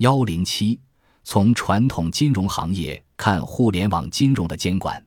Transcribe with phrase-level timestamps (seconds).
[0.00, 0.80] 幺零七，
[1.24, 5.02] 从传统金融行业看互联网金融的监管。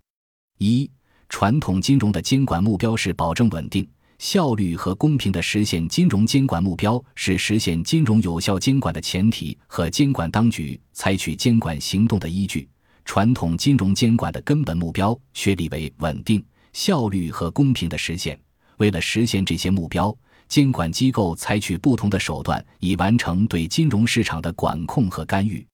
[0.59, 0.88] 一、
[1.29, 12.70] 传统金融的监管目标是保证稳定、效率和公平的实现金融监管目标，是实现金融有效监管的前提和监管当局采取监管行动的依据。
[13.04, 18.39] 传统金融监管的根本目标确立为稳定、效率和公平的实现。
[18.78, 20.16] 为了实现这些目标，
[20.48, 25.66] 监管机构采取不同的手段，以完成对金融市场的管控和干预。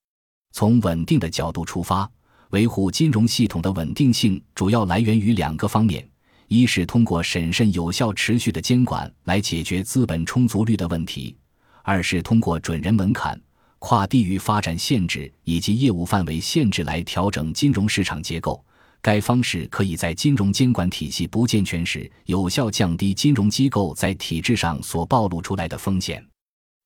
[0.51, 2.09] 从稳定的角度出发，
[2.51, 6.07] 维护金融系统的稳定性主要来源于两个方面：
[6.47, 11.35] 一是通过审慎、有效、持续的监管来解决资本充足率的问题；
[11.83, 13.39] 二是通过准人门槛。
[13.81, 18.61] 跨地域发展限制以及业务范围限制来调整金融市场结构，
[19.01, 26.25] 该方式可以在金融监管体系不健全时，有效降低金融机构在体制上所暴露出来的风险。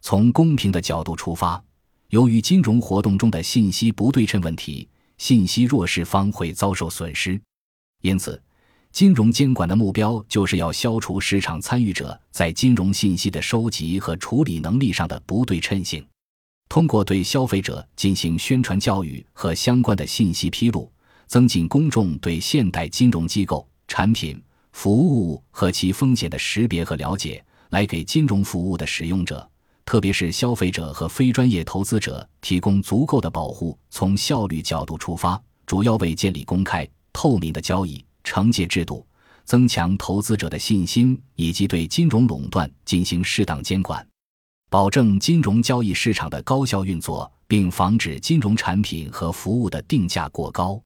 [0.01, 1.61] 从公平的角度出发，
[2.09, 7.39] 由于金融活动中的信息不对称问题，信息弱势方会遭受损失。
[8.01, 8.39] 因此，
[8.91, 16.05] 金融监管的目标就是要消除市场参与者在金融信息的收集和处理能力上的不对称性。
[16.69, 20.91] 通过对消费者进行宣传教育和相关的信息披露，
[21.27, 29.49] 增进公众对现代金融机构、产品、服务和其风险的识别和了解，来给金融服务的使用者，
[29.85, 33.77] 特别是消费者和非专业投资者提供足够的保护。
[33.89, 39.05] 从效率角度出发，主要为建立公开、透明的交易惩戒制度，
[39.45, 44.05] 增强投资者的信心，以及对金融垄断进行适当监管。
[44.69, 50.81] 保证金融交易市场的高效运作，并防止金融产品和服务的定价过高。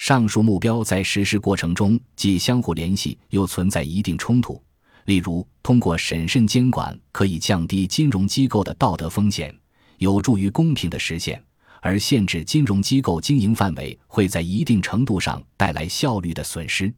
[0.00, 4.58] 上述目标在实施过程中既相互联系，又存在一定冲突。
[5.04, 9.54] 例如，通过审慎监管可以降低金融机构的道德风险，
[9.98, 11.38] 有助于公平的实现；
[11.82, 16.90] 而限制金融机构经营范围会在一定程度上带来效率的损失。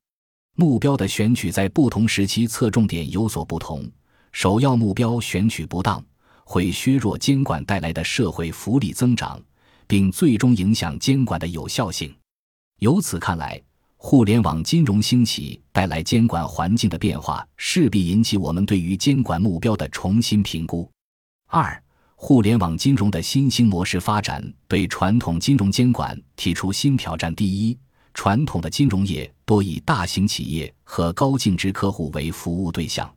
[0.55, 3.85] 目标的选取在不同时期侧重点有所不同，
[4.31, 6.01] 首要目标选取不当。
[6.45, 9.43] 会削弱监管带来的社会福利增长，
[9.89, 12.15] 并最终影响监管的有效性。
[12.83, 13.63] 由此看来，
[13.97, 20.91] 互联网金融兴起带来监管环境的变化，势必引起我们对于监管目标的重新评估。
[21.47, 21.81] 二、
[22.17, 27.33] 互联网金融的新兴模式发展对传统金融监管提出新挑战。
[27.37, 27.79] 第一，
[28.15, 33.09] 传统的金融业多以大型企业和高净值客户为服务对象。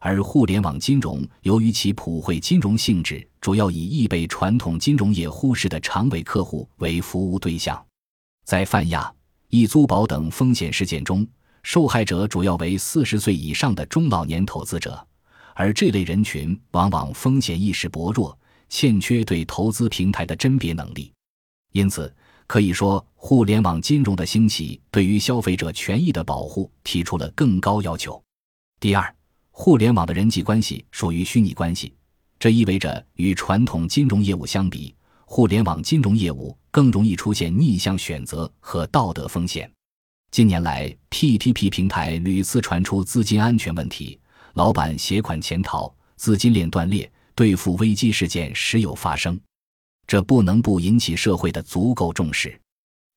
[0.00, 7.80] 而互联网金融由于其普惠金融性质，主要以易被传统金融业忽视的长尾客户为服务对象。
[8.44, 9.12] 在泛亚、
[9.48, 11.26] 易租宝等风险事件中，
[11.62, 15.04] 受害者主要为四十岁以上的中老年投资者，
[15.54, 18.38] 而这类人群往往风险意识薄弱，
[18.68, 21.12] 欠缺对投资平台的甄别能力。
[21.72, 22.14] 因此，
[22.46, 28.22] 可以说，互联网金融的兴起对于消费者权益的保护提出了更高要求。
[28.78, 29.14] 第二。
[29.56, 31.94] 互联网的人际关系属于虚拟关系，
[32.40, 34.92] 这意味着与传统金融业务相比，
[35.26, 39.70] 互联网金融业务更容易出现逆向选择和道德风险。
[40.30, 44.18] 近年来，P2P 平台屡次传出资金安全问题，
[44.54, 49.38] 老板携款潜逃、资金链断裂、兑付危机事件时有发生，
[50.06, 52.60] 这不能不引起社会的足够重视。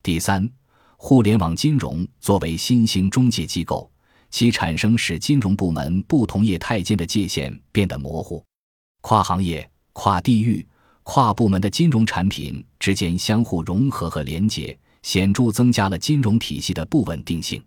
[0.02, 0.48] 第三，
[0.96, 3.90] 互联网金融作为新兴中介机构。
[4.30, 8.44] 其产生使金融部门不同业态间的界限变得模糊，
[9.00, 10.67] 跨行业、跨地域、
[11.10, 17.64] 跨部门的金融产品之间相互融合和连结，显著增加了金融体系的不稳定性。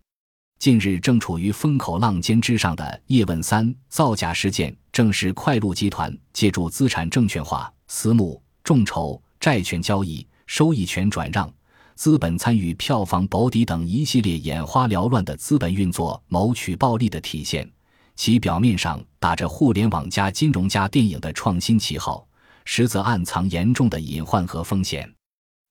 [0.60, 11.52] 近日正处于风口浪尖之上的叶问三造假事件，正是快鹿集团借助资产证券化、私募、众筹、债权交易、收益权转让。
[11.96, 17.68] 资本参与、票房保底等一系列眼花缭乱的资本运作，谋取暴利的体现。
[18.16, 22.24] 其表面上打着“互联网加金融加电影”的创新旗号，
[22.66, 25.12] 实则暗藏严重的隐患和风险。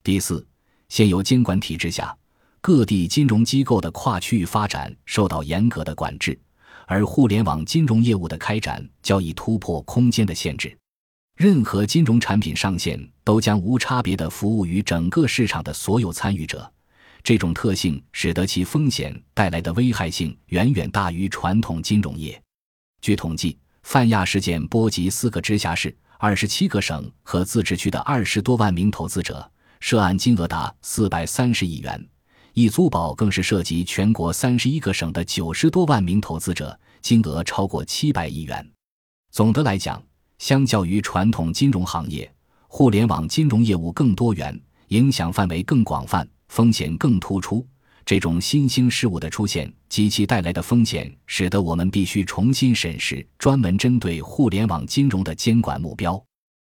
[0.03, 0.45] 第四，
[0.89, 2.15] 现有监管体制下，
[2.59, 6.39] 各地金融机构的跨区域发展受到严格的管制，
[6.87, 10.75] 而互联网金融业务的开展较易突破空间的限制。
[11.37, 16.71] 任何金融产品上线都将无差别地服务于整个市场的所有参与者，
[17.23, 22.39] 这种特性使得其风险带来的危害性远远大于传统金融业。
[23.01, 31.99] 据统计，泛亚事件波及四个直辖市、二十七个省和自治区的二十多万名投资者，涉案金额达四百三十亿元；
[32.53, 38.63] 易租宝更是涉及全国三十一个省的九十多万名投资者，金额超过七百亿元。
[39.31, 39.99] 总的来讲，
[40.37, 42.31] 相较于传统金融行业，
[42.67, 47.65] 互联网金融业务更多元，影响范围更广泛，风险更突出。
[48.11, 56.21] 这种新兴事物的出现及其带来的风险，使得我们必须重新审视专门针对互联网金融的监管目标。